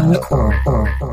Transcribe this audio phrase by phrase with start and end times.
[0.00, 1.09] Core.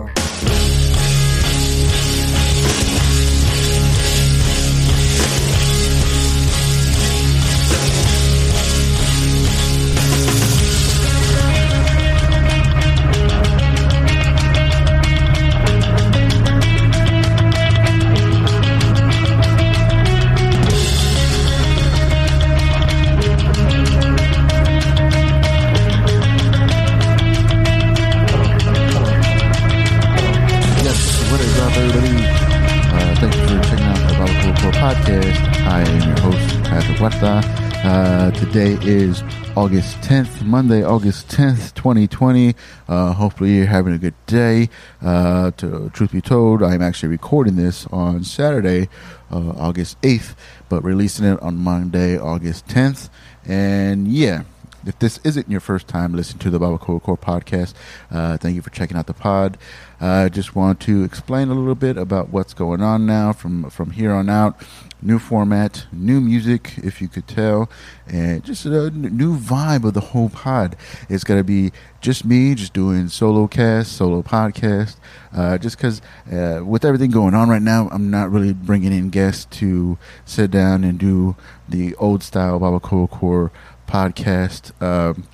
[38.57, 39.21] Today is
[39.55, 42.55] August 10th, Monday, August 10th, 2020.
[42.88, 44.67] Uh, hopefully, you're having a good day.
[44.99, 48.89] Uh, to truth be told, I'm actually recording this on Saturday,
[49.31, 50.33] uh, August 8th,
[50.70, 53.11] but releasing it on Monday, August 10th.
[53.45, 54.41] And yeah,
[54.86, 57.73] if this isn't your first time listening to the Bible Core podcast,
[58.12, 59.58] uh, thank you for checking out the pod.
[60.00, 63.92] I just want to explain a little bit about what's going on now from from
[63.92, 64.61] here on out.
[65.02, 67.70] New format, new music, if you could tell,
[68.08, 70.75] and just a new vibe of the whole pod.
[71.09, 74.98] It's gonna be just me, just doing solo cast, solo podcast.
[75.33, 79.09] Uh, just because uh, with everything going on right now, I'm not really bringing in
[79.09, 81.36] guests to sit down and do
[81.67, 83.52] the old style Core Core
[83.88, 85.27] podcast um,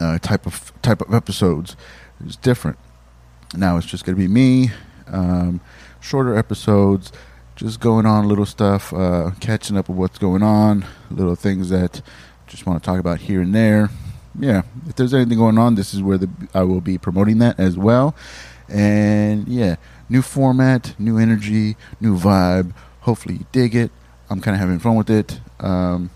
[0.00, 1.76] uh, type of type of episodes.
[2.24, 2.78] It's different.
[3.56, 4.70] Now it's just going to be me,
[5.08, 5.60] um,
[6.00, 7.12] shorter episodes,
[7.56, 12.00] just going on little stuff, uh, catching up with what's going on, little things that
[12.46, 13.90] just want to talk about here and there.
[14.38, 17.58] Yeah, if there's anything going on, this is where the, I will be promoting that
[17.58, 18.14] as well.
[18.68, 19.76] And yeah,
[20.08, 22.72] new format, new energy, new vibe.
[23.00, 23.90] Hopefully you dig it.
[24.28, 25.40] I'm kind of having fun with it.
[25.58, 26.10] Um,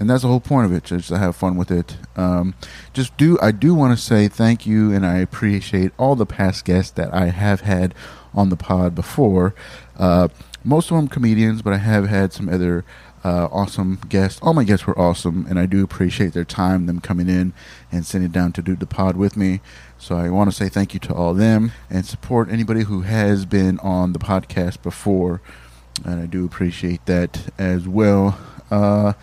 [0.00, 1.98] and that's the whole point of it just to have fun with it.
[2.16, 2.54] Um,
[2.92, 6.64] just do i do want to say thank you and i appreciate all the past
[6.64, 7.94] guests that i have had
[8.34, 9.54] on the pod before.
[9.96, 10.28] Uh,
[10.64, 12.84] most of them comedians but i have had some other
[13.22, 14.40] uh, awesome guests.
[14.42, 17.52] All my guests were awesome and i do appreciate their time them coming in
[17.92, 19.60] and sitting down to do the pod with me.
[19.98, 23.44] So i want to say thank you to all them and support anybody who has
[23.44, 25.42] been on the podcast before.
[26.04, 28.38] And i do appreciate that as well.
[28.70, 29.14] Uh,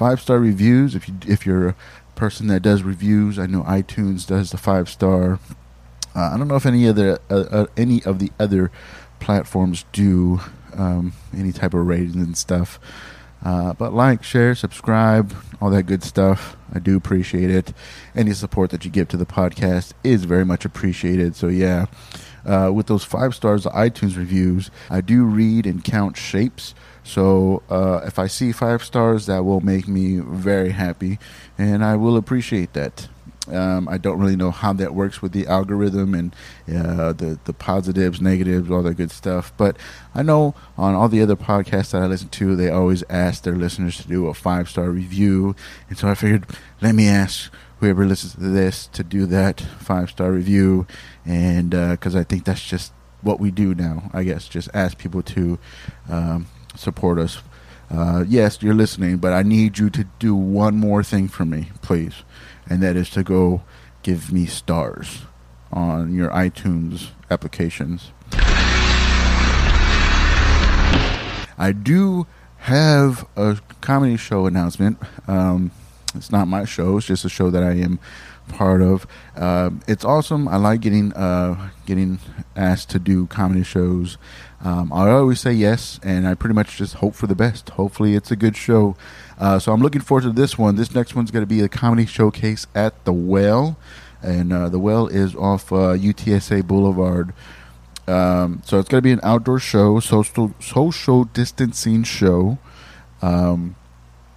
[0.00, 0.94] five star reviews.
[0.94, 1.76] If you if you're a
[2.14, 5.38] person that does reviews i know itunes does the five star
[6.14, 8.70] uh, i don't know if any other uh, uh, any of the other
[9.20, 10.38] platforms do
[10.74, 12.80] um, any type of ratings and stuff.
[13.42, 16.56] Uh, but like share subscribe all that good stuff.
[16.74, 17.72] I do appreciate it.
[18.14, 21.36] Any support that you give to the podcast is very much appreciated.
[21.36, 21.86] So yeah
[22.44, 27.62] uh, with those five stars the itunes reviews i do read and count shapes so
[27.70, 31.18] uh, if I see five stars, that will make me very happy,
[31.58, 33.08] and I will appreciate that.
[33.48, 36.36] Um, I don't really know how that works with the algorithm and
[36.68, 39.52] uh, the the positives, negatives, all that good stuff.
[39.56, 39.76] But
[40.14, 43.56] I know on all the other podcasts that I listen to, they always ask their
[43.56, 45.56] listeners to do a five star review,
[45.88, 46.46] and so I figured
[46.80, 50.86] let me ask whoever listens to this to do that five star review,
[51.24, 52.92] and because I think that's just
[53.22, 54.10] what we do now.
[54.14, 55.58] I guess just ask people to.
[56.08, 56.46] Um,
[56.76, 57.42] support us.
[57.90, 61.70] Uh, yes, you're listening, but I need you to do one more thing for me,
[61.82, 62.22] please,
[62.68, 63.62] and that is to go
[64.02, 65.22] give me stars
[65.72, 68.12] on your iTunes applications.
[71.58, 72.26] I do
[72.58, 74.98] have a comedy show announcement.
[75.26, 75.72] Um,
[76.14, 77.98] it's not my show; it's just a show that I am
[78.48, 79.06] part of.
[79.36, 80.48] Uh, it's awesome.
[80.48, 82.18] I like getting uh, getting
[82.56, 84.18] asked to do comedy shows.
[84.62, 87.70] Um, I always say yes, and I pretty much just hope for the best.
[87.70, 88.96] Hopefully, it's a good show.
[89.38, 90.76] Uh, so I'm looking forward to this one.
[90.76, 93.78] This next one's going to be a comedy showcase at the Well,
[94.22, 97.32] and uh, the Well is off uh, UTSA Boulevard.
[98.06, 102.58] Um, so it's going to be an outdoor show, social social distancing show.
[103.22, 103.76] Um,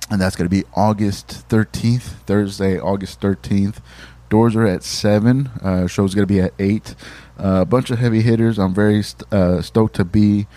[0.10, 3.78] and that's going to be August 13th, Thursday, August 13th.
[4.30, 5.48] Doors are at 7.
[5.62, 6.96] Uh, show's going to be at 8.
[7.38, 8.58] Uh, a bunch of heavy hitters.
[8.58, 10.48] I'm very st- uh, stoked to be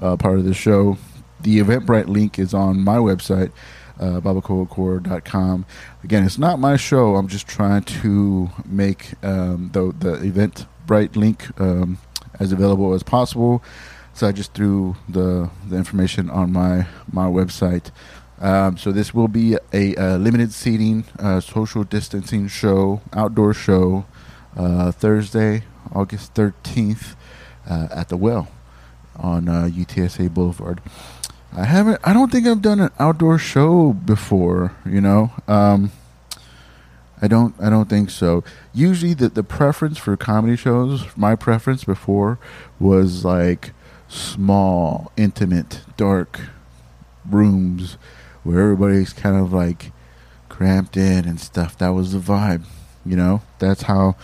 [0.00, 0.98] uh, part of the show.
[1.40, 3.52] The Eventbrite link is on my website,
[3.98, 5.66] uh, babacoacore.com.
[6.02, 7.16] Again, it's not my show.
[7.16, 11.98] I'm just trying to make um, the, the Eventbrite link um,
[12.40, 13.62] as available as possible.
[14.14, 17.90] So I just threw the, the information on my, my website.
[18.44, 24.04] Um, so this will be a, a limited seating, uh, social distancing show, outdoor show,
[24.54, 25.62] uh, Thursday,
[25.94, 27.16] August thirteenth,
[27.66, 28.48] uh, at the Well
[29.16, 30.82] on uh, UTSA Boulevard.
[31.56, 31.98] I haven't.
[32.04, 34.76] I don't think I've done an outdoor show before.
[34.84, 35.90] You know, um,
[37.22, 37.54] I don't.
[37.58, 38.44] I don't think so.
[38.74, 42.38] Usually, the the preference for comedy shows, my preference before,
[42.78, 43.72] was like
[44.06, 46.40] small, intimate, dark
[47.24, 47.96] rooms
[48.44, 49.90] where everybody's kind of like
[50.48, 51.76] cramped in and stuff.
[51.78, 52.64] That was the vibe.
[53.04, 54.16] You know, that's how.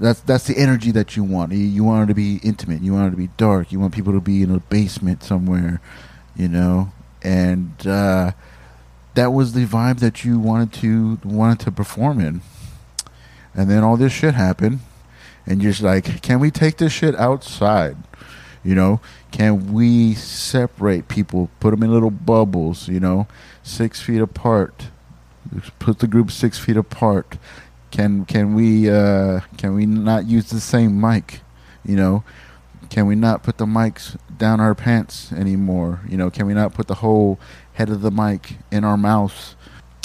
[0.00, 1.52] That's that's the energy that you want.
[1.52, 2.82] You, you want it to be intimate.
[2.82, 3.70] You want it to be dark.
[3.70, 5.80] You want people to be in a basement somewhere.
[6.34, 8.32] You know, and uh,
[9.14, 12.42] that was the vibe that you wanted to wanted to perform in.
[13.54, 14.80] And then all this shit happened,
[15.46, 17.96] and you're just like, can we take this shit outside?
[18.64, 19.00] You know,
[19.32, 22.88] can we separate people, put them in little bubbles?
[22.88, 23.26] You know,
[23.62, 24.88] six feet apart.
[25.78, 27.38] Put the group six feet apart.
[27.90, 31.40] Can can we uh, can we not use the same mic?
[31.84, 32.24] You know,
[32.88, 36.00] can we not put the mics down our pants anymore?
[36.08, 37.40] You know, can we not put the whole
[37.74, 39.56] head of the mic in our mouths?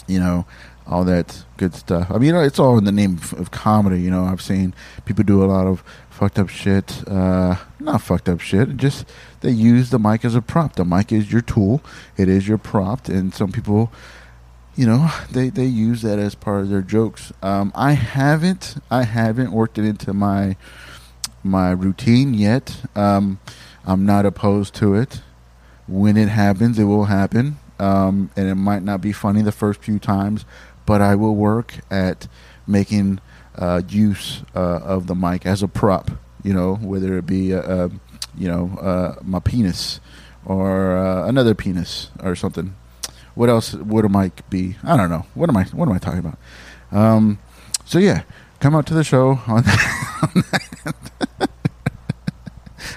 [0.08, 0.46] You know,
[0.88, 2.10] all that good stuff.
[2.10, 4.02] I mean, you know, it's all in the name of, of comedy.
[4.02, 4.74] You know, I've seen
[5.06, 5.84] people do a lot of
[6.18, 7.08] fucked up shit.
[7.08, 8.76] Uh, not fucked up shit.
[8.76, 9.06] Just
[9.42, 10.76] they use the mic as a prop.
[10.76, 11.82] The mic is your tool.
[12.18, 13.92] It is your prop, and some people
[14.76, 19.02] you know they they use that as part of their jokes um, i haven't i
[19.02, 20.56] haven't worked it into my
[21.44, 23.40] my routine yet um,
[23.86, 25.22] i'm not opposed to it
[25.88, 29.82] when it happens it will happen um, and it might not be funny the first
[29.82, 30.46] few times
[30.86, 32.28] but i will work at
[32.68, 33.20] making
[33.56, 36.12] uh, use uh, of the mic as a prop
[36.44, 37.90] you know whether it be uh, uh
[38.38, 40.00] you know my penis
[40.46, 40.96] or
[41.26, 42.76] another penis or something
[43.38, 44.78] what else would a mic be?
[44.84, 45.28] I don't know.
[45.36, 45.66] What am I?
[45.66, 46.40] What am I talking about?
[46.92, 47.38] Um,
[47.86, 48.24] so yeah,
[48.60, 51.50] come out to the show on that.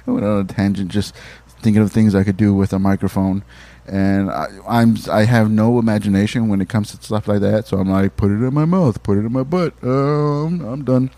[0.06, 1.14] I went on a tangent, just
[1.46, 3.44] thinking of things I could do with a microphone,
[3.86, 7.66] and I, I'm I have no imagination when it comes to stuff like that.
[7.66, 9.74] So I'm like, put it in my mouth, put it in my butt.
[9.82, 11.10] Um, I'm done.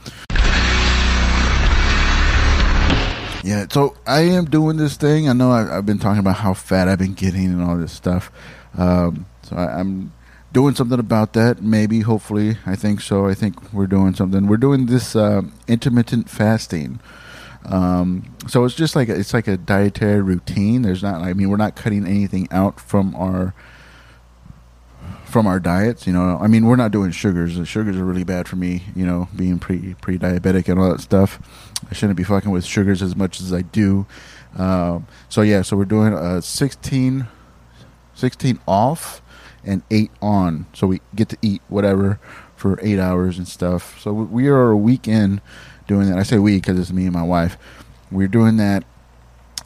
[3.45, 5.29] Yeah, so I am doing this thing.
[5.29, 7.93] I know I, have been talking about how fat I've been getting and all this
[7.93, 8.31] stuff.
[8.79, 10.13] Um, so I, am
[10.53, 11.61] doing something about that.
[11.61, 13.27] Maybe, hopefully, I think so.
[13.27, 14.47] I think we're doing something.
[14.47, 17.01] We're doing this uh, intermittent fasting.
[17.65, 20.83] Um, so it's just like a, it's like a dietary routine.
[20.83, 21.21] There's not.
[21.23, 23.55] I mean, we're not cutting anything out from our
[25.25, 26.07] from our diets.
[26.07, 27.57] You know, I mean, we're not doing sugars.
[27.57, 28.85] The sugars are really bad for me.
[28.95, 31.41] You know, being pre pre diabetic and all that stuff.
[31.91, 34.07] I shouldn't be fucking with sugars as much as I do.
[34.57, 37.27] Um, so yeah, so we're doing a 16
[38.15, 39.23] 16 off
[39.65, 40.67] and 8 on.
[40.75, 42.21] So we get to eat whatever
[42.57, 43.99] for 8 hours and stuff.
[44.01, 45.41] So we are a weekend
[45.93, 46.19] doing that.
[46.19, 47.59] I say we because it's me and my wife.
[48.11, 48.85] We're doing that.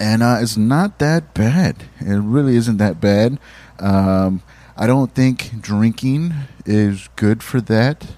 [0.00, 1.84] And uh, it's not that bad.
[2.00, 3.38] It really isn't that bad.
[3.78, 4.43] Um,
[4.76, 6.34] I don't think drinking
[6.67, 8.17] is good for that.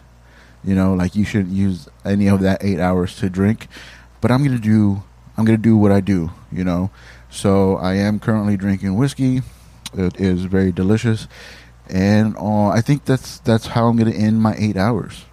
[0.64, 3.68] You know, like you shouldn't use any of that eight hours to drink.
[4.20, 5.02] But I'm gonna do.
[5.36, 6.30] I'm gonna do what I do.
[6.50, 6.90] You know.
[7.30, 9.42] So I am currently drinking whiskey.
[9.94, 11.28] It is very delicious,
[11.88, 15.24] and uh, I think that's that's how I'm to end my eight hours.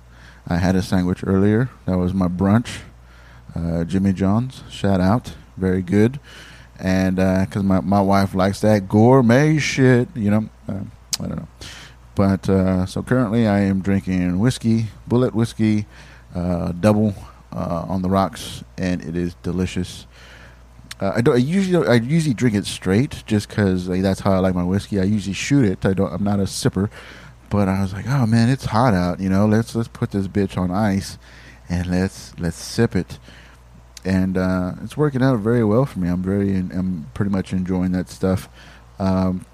[0.48, 1.70] I had a sandwich earlier.
[1.86, 2.82] That was my brunch.
[3.56, 6.20] Uh, Jimmy John's, shout out, very good.
[6.78, 10.84] And because uh, my my wife likes that gourmet shit, you know, uh,
[11.22, 11.48] I don't know.
[12.16, 15.86] But uh, so currently, I am drinking whiskey, Bulleit whiskey,
[16.34, 17.16] uh, double
[17.52, 20.06] on the rocks, and it is delicious.
[21.00, 21.30] Uh, I.
[21.30, 24.64] I usually I usually drink it straight, just because like, that's how I like my
[24.64, 25.00] whiskey.
[25.00, 25.86] I usually shoot it.
[25.86, 26.12] I don't.
[26.12, 26.90] I'm not a sipper,
[27.50, 29.20] but I was like, oh man, it's hot out.
[29.20, 31.18] You know, let's let's put this bitch on ice,
[31.70, 33.20] and let's let's sip it.
[34.04, 36.10] And uh, it's working out very well for me.
[36.10, 36.56] I'm very.
[36.56, 38.50] I'm pretty much enjoying that stuff.
[39.00, 39.46] Um,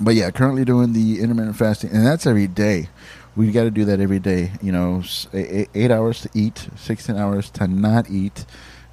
[0.00, 2.88] but yeah, currently doing the intermittent fasting, and that's every day.
[3.36, 4.52] We got to do that every day.
[4.62, 8.44] You know, eight, hours to eat, sixteen hours to not eat.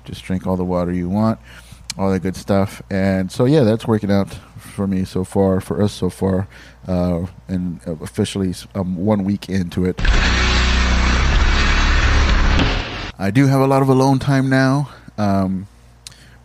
[0.04, 1.40] Just drink all the water you want
[1.98, 2.82] all that good stuff.
[2.90, 6.48] And so, yeah, that's working out for me so far, for us so far,
[6.88, 10.00] uh, and officially um, one week into it.
[13.20, 15.68] I do have a lot of alone time now um,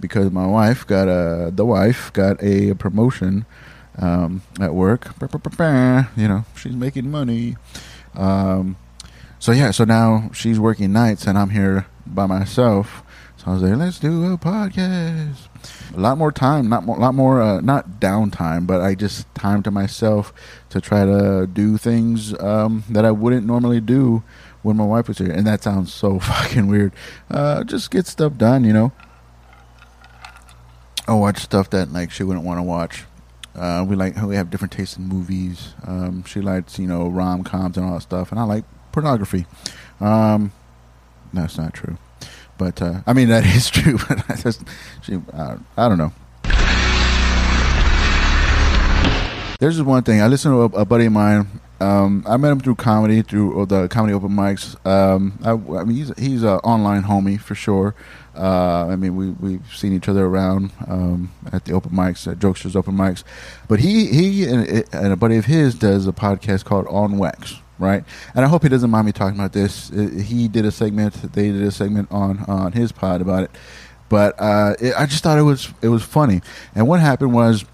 [0.00, 3.44] because my wife got a the wife got a promotion
[3.98, 5.10] um, at work.
[6.16, 7.56] You know, she's making money.
[8.14, 8.76] Um,
[9.38, 13.02] so yeah, so now she's working nights and I'm here by myself
[13.42, 15.48] so I was like, let's do a podcast.
[15.96, 19.32] A lot more time, not more, a lot more, uh, not downtime, but I just
[19.34, 20.32] time to myself
[20.70, 24.22] to try to do things um, that I wouldn't normally do
[24.62, 25.32] when my wife was here.
[25.32, 26.92] And that sounds so fucking weird.
[27.28, 28.92] Uh, just get stuff done, you know.
[31.08, 33.06] I watch stuff that like she wouldn't want to watch.
[33.56, 35.74] Uh, we like we have different tastes in movies.
[35.84, 39.46] Um, she likes you know rom coms and all that stuff, and I like pornography.
[40.00, 40.52] Um,
[41.32, 41.98] that's not true,
[42.62, 43.98] but uh, I mean that is true.
[44.08, 44.62] But I just,
[45.02, 46.12] she, I don't know.
[49.58, 50.20] There's just one thing.
[50.20, 51.60] I listened to a, a buddy of mine.
[51.80, 54.76] Um, I met him through comedy, through the comedy open mics.
[54.86, 57.96] Um, I, I, mean, he's he's an online homie for sure.
[58.36, 62.38] Uh, I mean, we we've seen each other around um, at the open mics, at
[62.38, 63.24] Jokesters open mics.
[63.66, 67.56] But he he and, and, a buddy of his does a podcast called On Wax,
[67.78, 68.04] right?
[68.34, 69.88] And I hope he doesn't mind me talking about this.
[69.90, 71.14] He did a segment.
[71.14, 73.50] They did a segment on on his pod about it.
[74.08, 76.42] But uh, it, I just thought it was it was funny.
[76.74, 77.64] And what happened was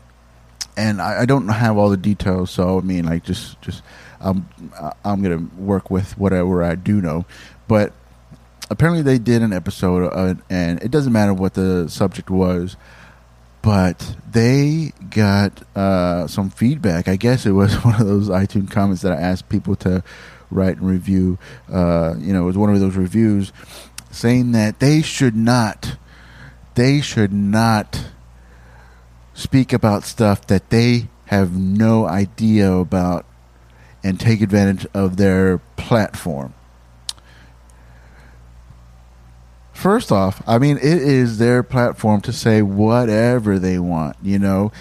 [0.78, 2.50] and I, I, don't have all the details.
[2.52, 3.82] So I mean, like, just just
[4.20, 4.48] um,
[5.04, 7.26] I'm gonna work with whatever I do know.
[7.66, 7.92] But
[8.70, 12.76] apparently, they did an episode, uh, and it doesn't matter what the subject was.
[13.68, 17.06] But they got uh, some feedback.
[17.06, 20.02] I guess it was one of those iTunes comments that I asked people to
[20.50, 21.38] write and review.
[21.70, 23.52] Uh, you know, it was one of those reviews
[24.10, 25.98] saying that they should not,
[26.76, 28.06] they should not
[29.34, 33.26] speak about stuff that they have no idea about
[34.02, 36.54] and take advantage of their platform.
[39.78, 44.16] First off, I mean, it is their platform to say whatever they want.
[44.24, 44.72] You know,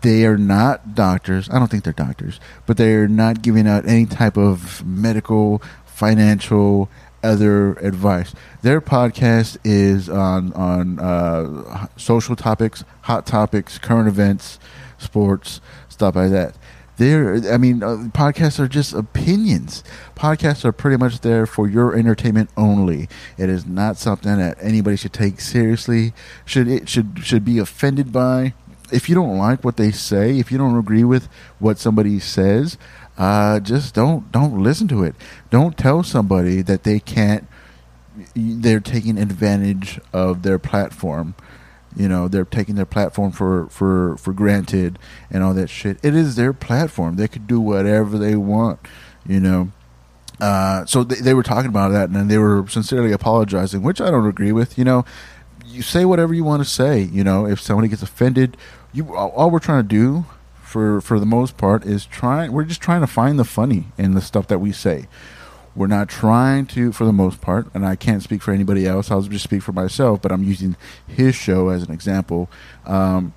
[0.00, 1.50] they are not doctors.
[1.50, 5.60] I don't think they're doctors, but they are not giving out any type of medical,
[5.84, 6.88] financial,
[7.22, 8.34] other advice.
[8.62, 14.58] Their podcast is on on uh, social topics, hot topics, current events,
[14.96, 16.56] sports, stuff like that.
[16.98, 19.84] There, I mean, uh, podcasts are just opinions.
[20.16, 23.08] Podcasts are pretty much there for your entertainment only.
[23.36, 26.12] It is not something that anybody should take seriously.
[26.44, 28.52] Should it should should be offended by.
[28.90, 31.28] If you don't like what they say, if you don't agree with
[31.60, 32.76] what somebody says,
[33.16, 35.14] uh, just don't don't listen to it.
[35.50, 37.46] Don't tell somebody that they can't.
[38.34, 41.36] They're taking advantage of their platform.
[41.98, 44.98] You know, they're taking their platform for for for granted
[45.30, 45.98] and all that shit.
[46.02, 47.16] It is their platform.
[47.16, 48.80] They could do whatever they want.
[49.26, 49.72] You know.
[50.40, 54.12] Uh, so they, they were talking about that, and they were sincerely apologizing, which I
[54.12, 54.78] don't agree with.
[54.78, 55.04] You know,
[55.66, 57.02] you say whatever you want to say.
[57.02, 58.56] You know, if somebody gets offended,
[58.92, 60.24] you all we're trying to do
[60.62, 64.14] for for the most part is trying we're just trying to find the funny in
[64.14, 65.08] the stuff that we say
[65.78, 69.10] we're not trying to for the most part and i can't speak for anybody else
[69.10, 72.50] i'll just speak for myself but i'm using his show as an example
[72.84, 73.32] um,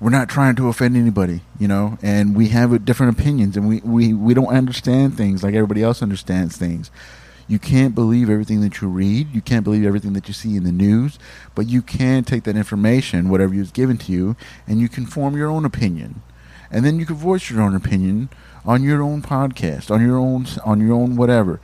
[0.00, 3.80] we're not trying to offend anybody you know and we have different opinions and we,
[3.80, 6.90] we, we don't understand things like everybody else understands things
[7.50, 9.34] you can't believe everything that you read.
[9.34, 11.18] You can't believe everything that you see in the news,
[11.56, 14.36] but you can take that information, whatever is given to you,
[14.68, 16.22] and you can form your own opinion.
[16.70, 18.28] And then you can voice your own opinion
[18.64, 21.60] on your own podcast, on your own on your own whatever.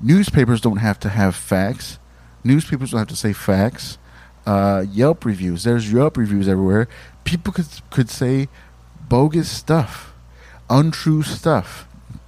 [0.00, 1.98] Newspapers don't have to have facts.
[2.44, 3.98] Newspapers don't have to say facts.
[4.44, 5.64] Uh, Yelp reviews.
[5.64, 6.88] There's Yelp reviews everywhere.
[7.24, 8.48] People could could say
[9.08, 10.12] bogus stuff,
[10.68, 11.86] untrue stuff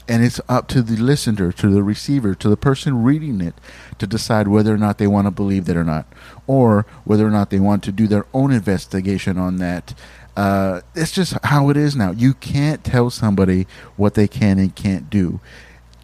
[0.08, 3.54] and it's up to the listener, to the receiver, to the person reading it
[3.98, 6.06] to decide whether or not they want to believe that or not,
[6.46, 9.94] or whether or not they want to do their own investigation on that.
[10.38, 12.12] Uh, it's just how it is now.
[12.12, 13.66] You can't tell somebody
[13.96, 15.40] what they can and can't do.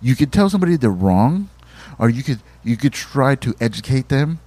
[0.03, 1.50] You could tell somebody they're wrong,
[2.00, 4.41] or you could you could try to educate them,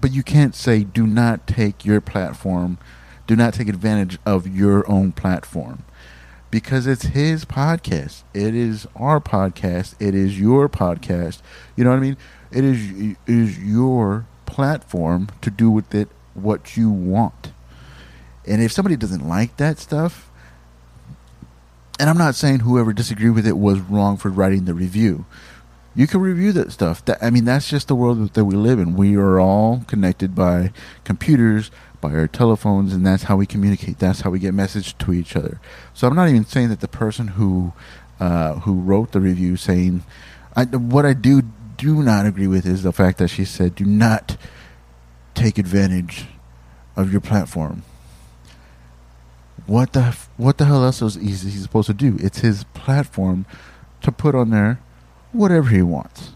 [0.00, 2.78] but you can't say do not take your platform,
[3.26, 5.82] do not take advantage of your own platform
[6.52, 8.22] because it's his podcast.
[8.32, 9.96] It is our podcast.
[9.98, 11.40] It is your podcast.
[11.74, 12.16] You know what I mean?
[12.52, 17.50] It is it is your platform to do with it what you want.
[18.46, 20.30] And if somebody doesn't like that stuff,
[21.98, 25.24] and I'm not saying whoever disagreed with it was wrong for writing the review.
[25.94, 27.04] You can review that stuff.
[27.04, 28.96] That, I mean, that's just the world that we live in.
[28.96, 30.72] We are all connected by
[31.04, 31.70] computers,
[32.00, 33.98] by our telephones, and that's how we communicate.
[33.98, 35.60] That's how we get message to each other.
[35.92, 37.72] So I'm not even saying that the person who
[38.18, 40.04] uh, who wrote the review saying
[40.54, 41.42] I, what I do
[41.76, 44.36] do not agree with is the fact that she said do not
[45.34, 46.26] take advantage
[46.96, 47.82] of your platform.
[49.66, 52.16] What the what the hell else is he supposed to do?
[52.20, 53.46] It's his platform
[54.02, 54.80] to put on there
[55.32, 56.34] whatever he wants.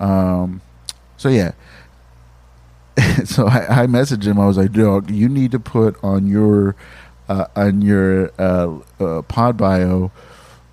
[0.00, 0.60] Um,
[1.16, 1.52] so yeah,
[3.24, 4.38] so I, I messaged him.
[4.38, 6.76] I was like, "Dog, you need to put on your
[7.28, 10.10] uh, on your uh, uh, pod bio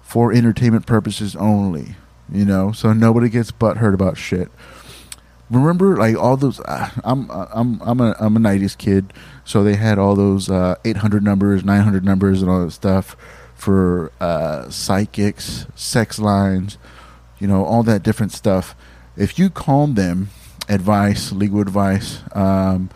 [0.01, 1.95] for entertainment purposes only.
[2.31, 4.49] You know, so nobody gets butthurt about shit."
[5.49, 6.59] Remember, like all those.
[6.59, 10.75] Uh, I'm I'm I'm a I'm a '90s kid, so they had all those uh,
[10.83, 13.15] 800 numbers, 900 numbers, and all that stuff
[13.53, 16.77] for uh, psychics, sex lines
[17.39, 18.75] you know, all that different stuff.
[19.17, 20.29] If you called them
[20.69, 22.89] advice, legal advice, um,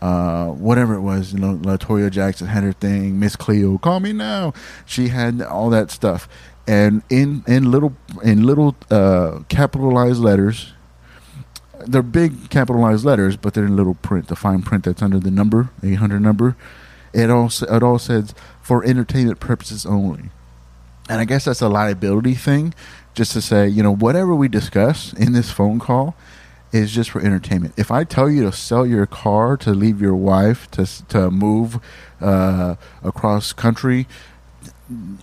[0.00, 4.00] uh, whatever it was, you know, La Toya Jackson had her thing, Miss Cleo, call
[4.00, 4.52] me now.
[4.84, 6.28] She had all that stuff.
[6.66, 10.71] And in, in little in little uh, capitalized letters,
[11.86, 15.30] they're big capitalized letters, but they're in little print, the fine print that's under the
[15.30, 16.56] number, 800 number.
[17.12, 20.30] It all it all says for entertainment purposes only.
[21.08, 22.74] And I guess that's a liability thing,
[23.14, 26.14] just to say, you know, whatever we discuss in this phone call
[26.72, 27.74] is just for entertainment.
[27.76, 31.78] If I tell you to sell your car to leave your wife to to move
[32.20, 34.06] uh, across country,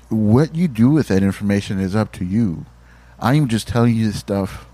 [0.10, 2.66] what you do with that information is up to you.
[3.20, 4.69] I'm just telling you this stuff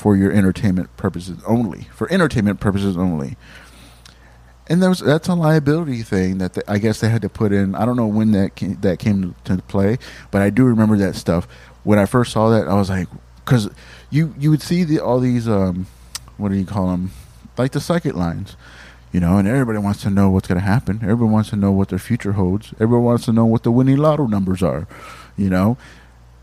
[0.00, 1.82] for your entertainment purposes only.
[1.94, 3.36] For entertainment purposes only.
[4.66, 7.74] And there's, that's a liability thing that the, I guess they had to put in.
[7.74, 9.98] I don't know when that came, that came to play,
[10.30, 11.46] but I do remember that stuff.
[11.84, 13.08] When I first saw that, I was like,
[13.44, 13.68] because
[14.08, 15.86] you you would see the, all these um,
[16.38, 17.10] what do you call them,
[17.58, 18.56] like the psychic lines,
[19.12, 21.00] you know, and everybody wants to know what's going to happen.
[21.02, 22.72] Everyone wants to know what their future holds.
[22.80, 24.86] Everyone wants to know what the winning lotto numbers are,
[25.36, 25.76] you know.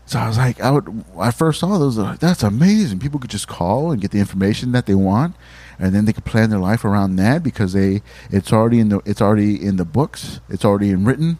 [0.08, 1.04] So I was like, I would.
[1.18, 1.96] I first saw those.
[2.18, 2.98] That's amazing.
[2.98, 5.36] People could just call and get the information that they want,
[5.78, 8.00] and then they could plan their life around that because they
[8.30, 10.40] it's already in the it's already in the books.
[10.48, 11.38] It's already in written.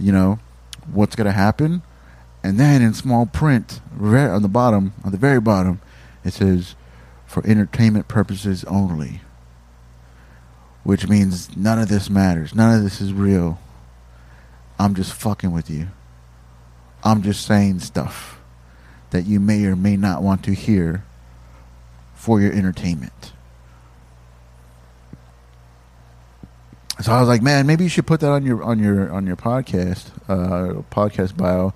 [0.00, 0.40] You know
[0.92, 1.82] what's going to happen,
[2.42, 5.80] and then in small print, right on the bottom, on the very bottom,
[6.24, 6.74] it says,
[7.24, 9.20] "For entertainment purposes only."
[10.82, 12.52] Which means none of this matters.
[12.52, 13.60] None of this is real.
[14.76, 15.86] I'm just fucking with you.
[17.04, 18.38] I'm just saying stuff
[19.10, 21.04] that you may or may not want to hear
[22.14, 23.32] for your entertainment.
[27.00, 29.24] So I was like, man, maybe you should put that on your on your on
[29.24, 31.72] your podcast, uh, podcast bio,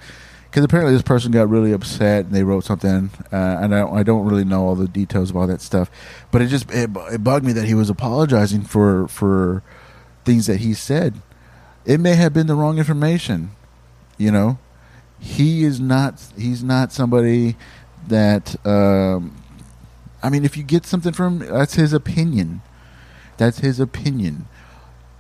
[0.51, 4.03] because apparently this person got really upset and they wrote something, uh, and I, I
[4.03, 5.91] don't really know all the details about that stuff,
[6.33, 9.63] but it just it, it bugged me that he was apologizing for for
[10.25, 11.15] things that he said.
[11.85, 13.53] It may have been the wrong information,
[14.19, 14.59] you know
[15.23, 17.57] he is not he's not somebody
[18.09, 19.41] that um,
[20.21, 22.61] I mean if you get something from that's his opinion.
[23.37, 24.47] That's his opinion.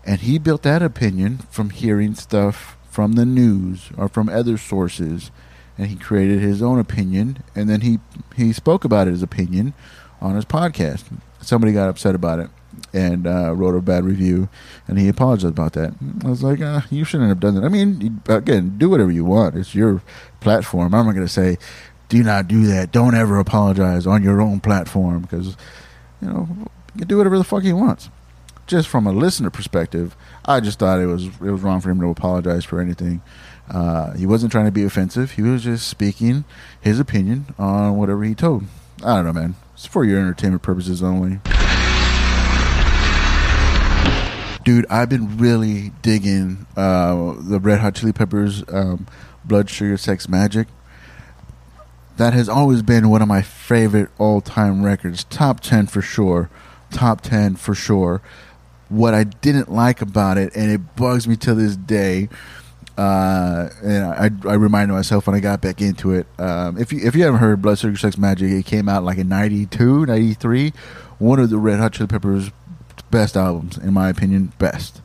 [0.04, 5.30] And he built that opinion from hearing stuff from the news or from other sources.
[5.78, 7.44] And he created his own opinion.
[7.54, 8.00] And then he
[8.34, 9.72] he spoke about his opinion
[10.20, 11.04] on his podcast.
[11.40, 12.50] Somebody got upset about it
[12.92, 14.48] and uh, wrote a bad review,
[14.87, 15.94] and he apologized about that.
[16.24, 17.64] I was like, uh, you shouldn't have done that.
[17.64, 19.56] I mean, again, do whatever you want.
[19.56, 20.02] It's your
[20.40, 20.94] platform.
[20.94, 21.58] I'm not going to say,
[22.08, 22.92] do not do that.
[22.92, 25.56] Don't ever apologize on your own platform because,
[26.20, 26.48] you know,
[26.94, 28.11] you can do whatever the fuck he wants.
[28.66, 32.00] Just from a listener perspective, I just thought it was it was wrong for him
[32.00, 33.22] to apologize for anything.
[33.68, 35.32] Uh, he wasn't trying to be offensive.
[35.32, 36.44] He was just speaking
[36.80, 38.64] his opinion on whatever he told.
[39.02, 39.54] I don't know, man.
[39.74, 41.40] It's for your entertainment purposes only.
[44.64, 49.09] Dude, I've been really digging uh, the Red Hot Chili Peppers um,
[49.44, 50.66] Blood Sugar Sex Magik.
[52.16, 55.25] That has always been one of my favorite all time records.
[55.25, 56.48] Top 10 for sure.
[56.90, 58.22] Top 10 for sure.
[58.88, 62.29] What I didn't like about it, and it bugs me to this day,
[62.98, 66.27] uh, and I, I reminded myself when I got back into it.
[66.38, 69.16] Um, if you if you haven't heard Blood Sugar Sex Magik, it came out like
[69.16, 70.75] in 92, 93.
[71.18, 72.51] One of the Red Hot Chili Peppers
[73.12, 75.01] best albums, in my opinion, best.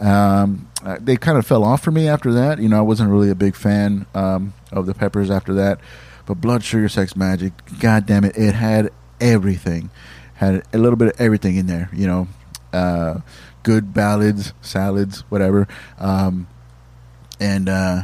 [0.00, 2.58] Um, uh, they kind of fell off for me after that.
[2.58, 5.78] You know, I wasn't really a big fan um, of the Peppers after that.
[6.26, 9.90] But Blood Sugar Sex Magik, god damn it, it had everything.
[10.34, 11.88] Had a little bit of everything in there.
[11.92, 12.28] You know,
[12.72, 13.20] uh,
[13.62, 16.48] good ballads, salads, whatever, um,
[17.38, 18.02] and uh,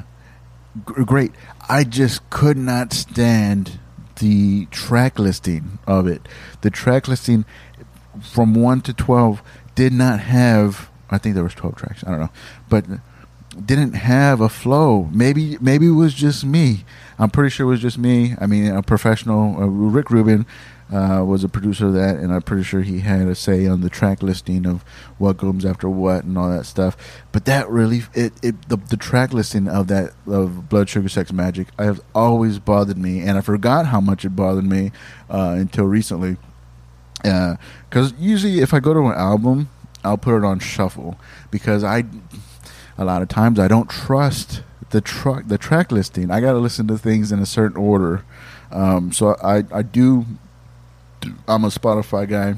[0.86, 1.32] g- great.
[1.68, 3.80] I just could not stand
[4.16, 6.26] the track listing of it.
[6.60, 7.44] The track listing
[8.22, 9.42] from one to twelve
[9.74, 10.90] did not have.
[11.10, 12.04] I think there was twelve tracks.
[12.04, 12.30] I don't know,
[12.68, 12.84] but
[13.64, 15.08] didn't have a flow.
[15.12, 16.84] Maybe maybe it was just me.
[17.18, 18.34] I'm pretty sure it was just me.
[18.40, 19.60] I mean, a professional.
[19.60, 20.46] Uh, Rick Rubin
[20.92, 23.80] uh, was a producer of that, and I'm pretty sure he had a say on
[23.80, 24.82] the track listing of
[25.18, 26.96] what comes after what and all that stuff.
[27.32, 31.32] But that really, it, it the, the track listing of that of Blood Sugar Sex
[31.32, 34.92] Magik I have always bothered me, and I forgot how much it bothered me
[35.28, 36.36] uh, until recently.
[37.22, 39.68] Because usually, if I go to an album,
[40.04, 41.18] I'll put it on shuffle
[41.50, 42.04] because I,
[42.96, 46.30] a lot of times, I don't trust the track the track listing.
[46.30, 48.24] I got to listen to things in a certain order.
[48.70, 50.26] Um, so I I do.
[51.46, 52.54] I'm a Spotify guy.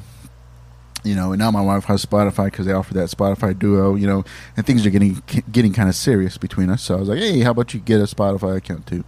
[1.03, 3.95] You know, and now my wife has Spotify because they offer that Spotify Duo.
[3.95, 4.25] You know,
[4.57, 6.83] and things are getting getting kind of serious between us.
[6.83, 9.05] So I was like, hey, how about you get a Spotify account too?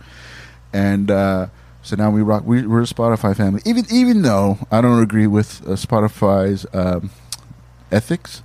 [0.72, 1.48] And uh,
[1.83, 2.45] So now we rock.
[2.47, 3.61] We, we're a Spotify family.
[3.64, 7.11] Even even though I don't agree with uh, Spotify's um,
[7.90, 8.42] ethics,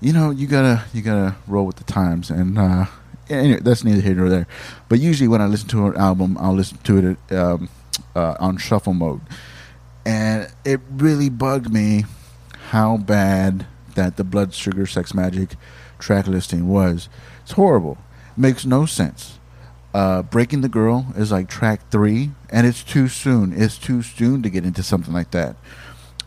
[0.00, 2.30] you know, you gotta you gotta roll with the times.
[2.30, 2.86] And uh,
[3.28, 4.46] anyway, that's neither here nor there.
[4.88, 7.68] But usually when I listen to an album, I'll listen to it um,
[8.16, 9.20] uh, on shuffle mode,
[10.06, 12.06] and it really bugged me
[12.70, 15.52] how bad that the Blood Sugar Sex Magik
[15.98, 17.08] track listing was.
[17.42, 17.98] It's horrible.
[18.36, 19.38] Makes no sense.
[19.94, 23.52] Uh, Breaking the Girl is like track three, and it's too soon.
[23.52, 25.54] It's too soon to get into something like that.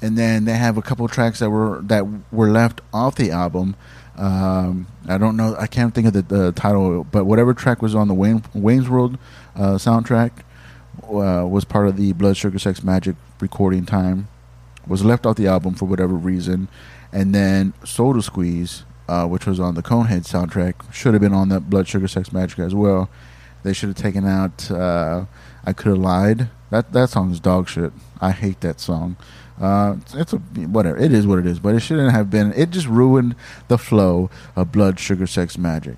[0.01, 3.75] And then they have a couple tracks that were that were left off the album.
[4.15, 5.55] Um, I don't know.
[5.59, 8.89] I can't think of the, the, title, but whatever track was on the Wayne, Wayne's
[8.89, 9.17] World
[9.55, 10.31] uh, soundtrack
[11.03, 14.29] uh, was part of the Blood Sugar Sex Magik recording time.
[14.87, 16.69] Was left off the album for whatever reason,
[17.11, 21.33] and then Soul to Squeeze, uh, which was on the Conehead soundtrack, should have been
[21.33, 23.09] on the Blood Sugar Sex Magik as well
[23.63, 25.25] they should have taken out uh,
[25.65, 27.93] "I Could Have Lied." That that song's dog shit.
[28.19, 29.17] I hate that song.
[29.59, 30.97] Uh, it's a whatever.
[30.97, 32.53] It is what it is, but it shouldn't have been.
[32.53, 33.35] It just ruined
[33.67, 35.97] the flow of Blood Sugar Sex Magik.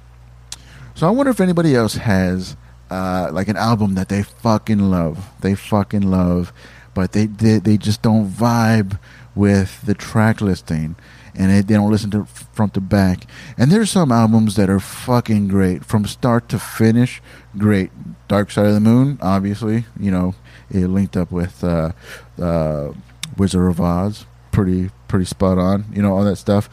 [0.96, 2.56] So I wonder if anybody else has
[2.90, 5.30] uh, like an album that they fucking love.
[5.42, 6.54] They fucking love,
[6.94, 9.00] but they they, they just don't vibe
[9.36, 10.96] with the track listing
[11.36, 13.26] and they, they don't listen to front to back.
[13.58, 17.22] And there's some albums that are fucking great from start to finish.
[17.58, 17.92] Great,
[18.28, 19.86] Dark Side of the Moon, obviously.
[20.00, 20.36] You know,
[20.70, 21.94] it linked up with uh,
[22.40, 22.94] uh,
[23.38, 24.26] Wizard of Oz.
[24.52, 25.86] Pretty pretty spot on.
[25.94, 26.70] You know all that stuff.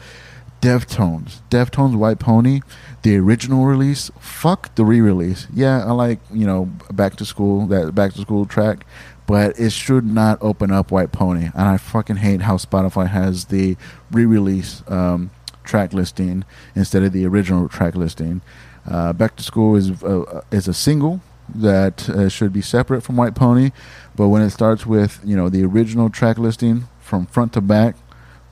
[0.59, 2.61] Deftones, Deftones, White Pony,
[3.03, 4.09] the original release.
[4.19, 5.45] Fuck the re-release.
[5.53, 8.85] Yeah, I like you know Back to School that Back to School track,
[9.27, 11.49] but it should not open up White Pony.
[11.53, 13.77] And I fucking hate how Spotify has the
[14.09, 15.29] re-release um,
[15.63, 18.41] track listing instead of the original track listing.
[18.89, 21.21] Uh, Back to School is uh, is a single
[21.53, 23.71] that uh, should be separate from White Pony,
[24.15, 27.95] but when it starts with you know the original track listing from front to back,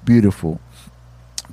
[0.03, 0.59] beautiful.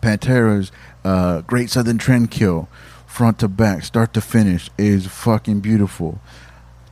[0.01, 0.73] Pantera's
[1.05, 2.67] uh, Great Southern Trendkill,
[3.07, 6.21] front to back, start to finish, is fucking beautiful.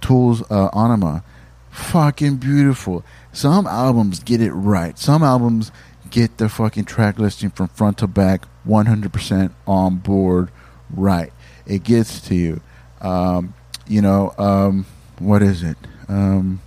[0.01, 1.25] Tool's uh, Ænima
[1.71, 3.05] fucking beautiful.
[3.33, 4.99] Some albums get it right.
[4.99, 5.73] Some albums
[6.11, 10.51] get the fucking track listing from front to back 100% on board
[10.91, 11.33] right.
[11.67, 12.61] It gets to you.
[13.01, 13.55] Um,
[13.87, 14.87] you know, um,
[15.19, 15.77] what is it?
[16.09, 16.61] Um,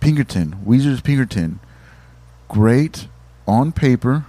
[0.00, 1.60] Pinkerton, Weezer's Pinkerton.
[2.48, 3.08] Great
[3.46, 4.24] on paper.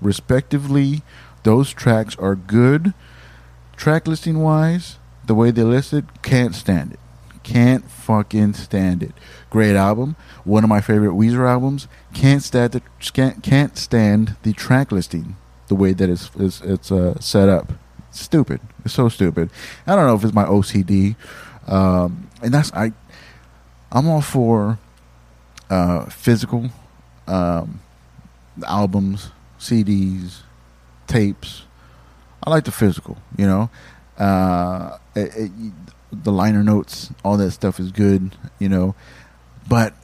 [0.00, 1.02] Respectively,
[1.42, 2.94] those tracks are good.
[3.76, 7.00] Track listing wise, the way they listed, can't stand it.
[7.42, 9.12] Can't fucking stand it.
[9.50, 10.16] Great album.
[10.44, 11.88] One of my favorite Weezer albums.
[12.14, 15.36] Can't stand the can't, can't stand the track listing
[15.68, 17.72] the way that it's it's, it's uh, set up.
[18.10, 18.60] stupid.
[18.84, 19.50] It's so stupid.
[19.86, 21.16] I don't know if it's my OCD,
[21.66, 22.92] um, and that's I.
[23.90, 24.78] I'm all for
[25.70, 26.70] uh, physical
[27.26, 27.80] um,
[28.66, 30.42] albums, CDs,
[31.06, 31.64] tapes.
[32.44, 33.18] I like the physical.
[33.36, 33.70] You know,
[34.18, 35.72] uh, it, it,
[36.12, 38.94] the liner notes, all that stuff is good, you know,
[39.68, 39.94] but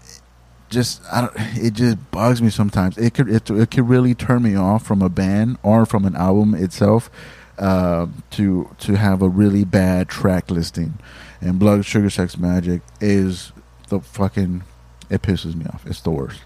[0.71, 2.99] just I don't, it just bugs me sometimes.
[2.99, 6.16] It could it, it could really turn me off from a band or from an
[6.16, 7.11] album itself
[7.59, 10.99] uh, to to have a really bad track listing.
[11.40, 13.53] And Blood Sugar Sex Magik is
[13.88, 14.62] the fucking
[15.11, 15.87] it pisses me off.
[15.87, 16.40] It's the worst.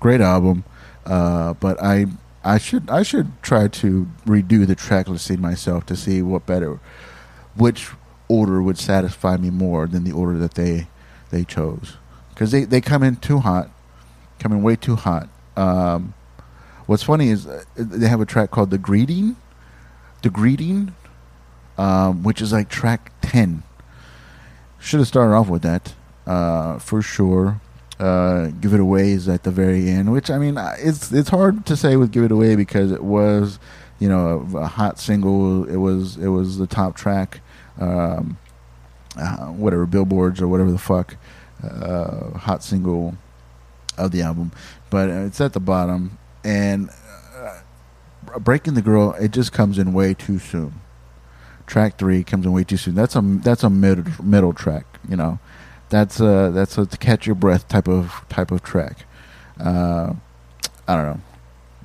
[0.00, 0.64] Great album,
[1.06, 2.06] uh, but I
[2.44, 6.80] I should I should try to redo the track listing myself to see what better
[7.56, 7.90] which
[8.28, 10.86] order would satisfy me more than the order that they
[11.30, 11.96] they chose
[12.38, 13.68] because they, they come in too hot,
[14.38, 15.28] come in way too hot.
[15.56, 16.14] Um,
[16.86, 19.34] what's funny is uh, they have a track called "The Greeting,"
[20.22, 20.94] "The Greeting,"
[21.76, 23.64] um, which is like track ten.
[24.78, 25.94] Should have started off with that
[26.26, 27.60] uh, for sure.
[27.98, 31.66] Uh, "Give It Away" is at the very end, which I mean, it's it's hard
[31.66, 33.58] to say with "Give It Away" because it was,
[33.98, 35.68] you know, a, a hot single.
[35.68, 37.40] It was it was the top track
[37.80, 38.38] um,
[39.16, 41.16] uh, whatever billboards or whatever the fuck
[41.62, 43.16] uh, hot single
[43.96, 44.52] of the album,
[44.90, 46.88] but it's at the bottom and
[47.36, 50.80] uh, breaking the girl it just comes in way too soon.
[51.66, 52.94] Track three comes in way too soon.
[52.94, 55.38] That's a that's a middle middle track, you know.
[55.90, 59.04] That's a that's a catch your breath type of type of track.
[59.58, 60.14] Uh,
[60.86, 61.20] I don't know.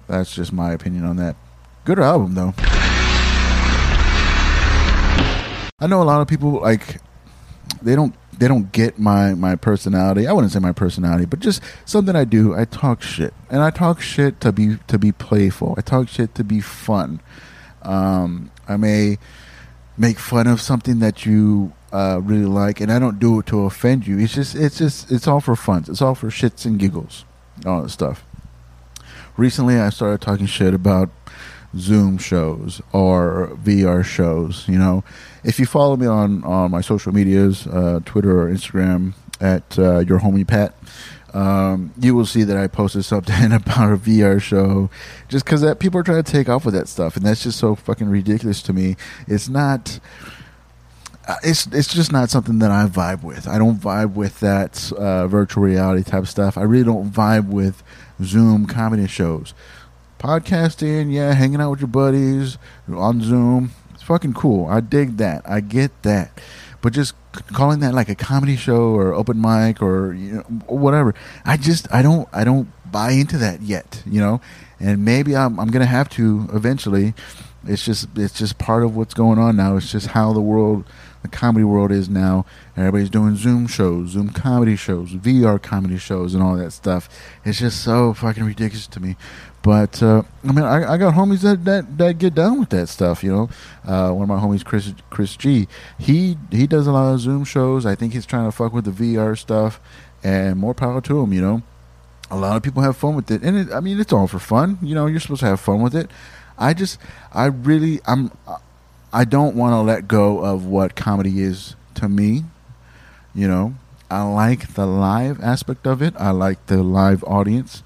[0.08, 1.36] That's just my opinion on that.
[1.86, 2.54] Good album though.
[5.80, 7.02] I know a lot of people like
[7.82, 10.26] they don't they don't get my my personality.
[10.26, 12.56] I wouldn't say my personality, but just something I do.
[12.56, 15.76] I talk shit, and I talk shit to be to be playful.
[15.78, 17.22] I talk shit to be fun.
[17.82, 19.18] Um, I may
[19.98, 23.66] make fun of something that you uh, really like, and I don't do it to
[23.66, 24.18] offend you.
[24.18, 25.86] It's just, it's just, it's all for fun.
[25.88, 27.26] It's all for shits and giggles,
[27.66, 28.24] all that stuff.
[29.38, 31.10] Recently, I started talking shit about
[31.78, 34.68] Zoom shows or VR shows.
[34.68, 35.04] You know,
[35.44, 40.00] if you follow me on on my social medias, uh, Twitter or Instagram at uh,
[40.00, 40.76] your homie Pat,
[41.34, 44.90] um, you will see that I posted something about a VR show,
[45.30, 47.60] just because that people are trying to take off with that stuff, and that's just
[47.60, 48.96] so fucking ridiculous to me.
[49.28, 50.00] It's not.
[51.26, 53.48] Uh, it's it's just not something that I vibe with.
[53.48, 56.58] I don't vibe with that uh, virtual reality type stuff.
[56.58, 57.82] I really don't vibe with
[58.22, 59.54] Zoom comedy shows.
[60.24, 62.58] Podcasting, yeah, hanging out with your buddies
[62.88, 64.68] on Zoom, it's fucking cool.
[64.68, 65.42] I dig that.
[65.46, 66.40] I get that.
[66.82, 67.14] But just
[67.52, 71.94] calling that like a comedy show or open mic or you know whatever, I just
[71.94, 74.02] I don't I don't buy into that yet.
[74.06, 74.42] You know,
[74.80, 77.14] and maybe I'm I'm gonna have to eventually.
[77.66, 79.78] It's just it's just part of what's going on now.
[79.78, 80.86] It's just how the world
[81.22, 82.46] the comedy world is now.
[82.76, 87.10] Everybody's doing Zoom shows, Zoom comedy shows, VR comedy shows, and all that stuff.
[87.46, 89.16] It's just so fucking ridiculous to me.
[89.64, 92.88] But uh, I mean, I, I, got homies that, that, that get down with that
[92.90, 93.24] stuff.
[93.24, 93.50] You know,
[93.86, 97.46] uh, one of my homies, Chris Chris G, he he does a lot of Zoom
[97.46, 97.86] shows.
[97.86, 99.80] I think he's trying to fuck with the VR stuff,
[100.22, 101.32] and more power to him.
[101.32, 101.62] You know,
[102.30, 104.40] a lot of people have fun with it, and it, I mean, it's all for
[104.40, 104.80] fun.
[104.82, 106.12] You know, you're supposed to have fun with it.
[106.58, 107.00] I just,
[107.34, 108.32] I really, I'm
[109.14, 112.46] I don't want to let go of what comedy is to me.
[113.36, 113.76] You know,
[114.10, 116.16] I like the live aspect of it.
[116.18, 117.84] I like the live audience.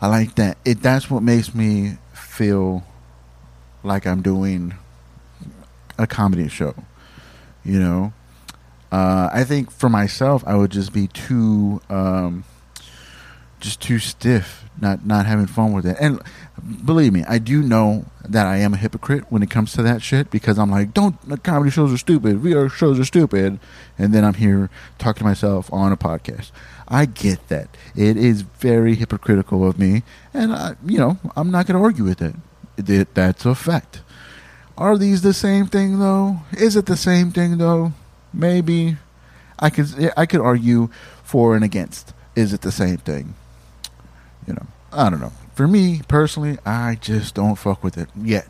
[0.00, 0.58] I like that.
[0.64, 2.84] It that's what makes me feel
[3.82, 4.74] like I'm doing
[5.98, 6.74] a comedy show.
[7.64, 8.12] You know,
[8.92, 12.44] uh, I think for myself, I would just be too, um,
[13.58, 15.96] just too stiff, not not having fun with it.
[16.00, 16.20] And
[16.84, 20.02] believe me, I do know that I am a hypocrite when it comes to that
[20.02, 23.58] shit because I'm like, don't comedy shows are stupid, VR shows are stupid,
[23.98, 26.50] and then I'm here talking to myself on a podcast.
[26.88, 30.02] I get that it is very hypocritical of me,
[30.34, 32.34] and I, you know I'm not going to argue with it.
[32.76, 33.14] it.
[33.14, 34.00] That's a fact.
[34.76, 36.40] Are these the same thing though?
[36.52, 37.92] Is it the same thing though?
[38.32, 38.96] Maybe
[39.58, 40.88] I could I could argue
[41.22, 42.12] for and against.
[42.34, 43.34] Is it the same thing?
[44.46, 48.48] You know, I don't know for me personally, I just don't fuck with it yet.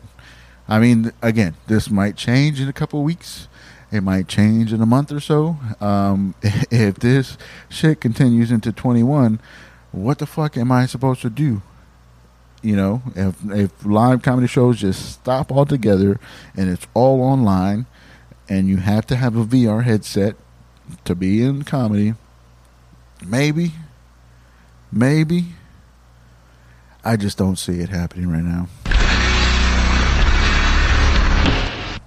[0.67, 3.47] I mean, again, this might change in a couple weeks.
[3.91, 5.57] It might change in a month or so.
[5.79, 7.37] Um, if this
[7.69, 9.39] shit continues into 21,
[9.91, 11.61] what the fuck am I supposed to do?
[12.61, 16.17] You know, if if live comedy shows just stop altogether
[16.55, 17.85] and it's all online,
[18.47, 20.37] and you have to have a VR headset
[21.03, 22.13] to be in comedy,
[23.27, 23.73] maybe,
[24.93, 25.55] maybe
[27.03, 28.67] I just don't see it happening right now.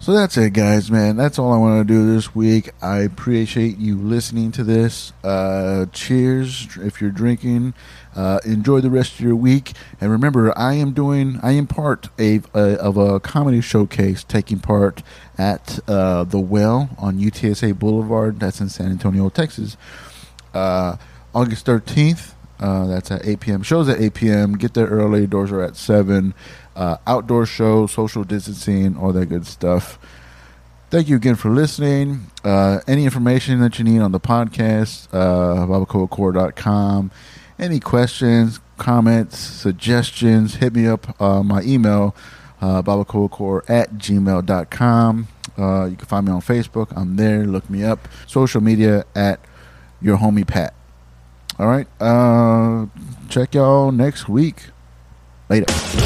[0.07, 1.17] So that's it, guys, man.
[1.17, 2.71] That's all I want to do this week.
[2.81, 5.13] I appreciate you listening to this.
[5.25, 7.75] Uh, cheers if you're drinking.
[8.15, 9.73] Uh, enjoy the rest of your week.
[10.01, 14.61] And remember, I am doing, I am part a, a of a comedy showcase taking
[14.61, 15.03] part
[15.37, 18.39] at uh, The Well on UTSA Boulevard.
[18.39, 19.77] That's in San Antonio, Texas.
[20.55, 20.99] Uh,
[21.35, 22.36] August 13th.
[22.59, 23.63] Uh, that's at 8 p.m.
[23.63, 24.53] Shows at 8 p.m.
[24.57, 25.27] Get there early.
[25.27, 26.35] Doors are at 7.
[26.75, 29.99] Uh, outdoor show, social distancing, all that good stuff.
[30.89, 32.27] Thank you again for listening.
[32.45, 37.11] Uh, any information that you need on the podcast, uh, babacoacore.com.
[37.59, 41.21] Any questions, comments, suggestions, hit me up.
[41.21, 42.15] Uh, my email,
[42.61, 45.29] uh, babacoacore at gmail.com.
[45.59, 46.93] Uh, you can find me on Facebook.
[46.95, 47.45] I'm there.
[47.47, 48.07] Look me up.
[48.27, 49.41] Social media at
[50.01, 50.75] your homie Pat.
[51.59, 51.87] All right.
[52.01, 52.87] Uh,
[53.29, 54.67] check y'all next week.
[55.49, 56.06] Later.